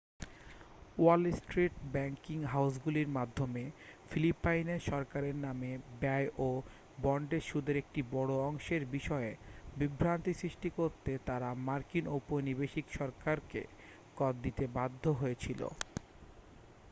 ওয়াল 0.97 1.23
Street 1.37 1.73
banking 1.93 2.39
হাউসগুলির 2.45 3.09
মাধ্যমে 3.09 3.63
ফিলিপাইনের 4.09 4.81
সরকারের 4.89 5.35
নামে 5.45 5.71
ব্যয় 6.01 6.27
ও 6.39 6.49
বন্ডের 6.97 7.43
সুদের 7.49 7.75
একটি 7.79 8.01
বড় 8.11 8.31
অংশের 8.49 8.83
বিষয়ে 8.95 9.31
বিভ্রান্তি 9.75 10.33
সৃষ্টি 10.33 10.69
করতে 10.79 11.11
তারা 11.27 11.49
মার্কিন 11.67 12.05
ঔপনিবেশিক 12.15 12.85
সরকারকে 12.91 13.61
কর 14.17 14.33
দিতে 14.43 14.63
বাধ্য 14.77 15.03
হয়েছিল 15.19 15.61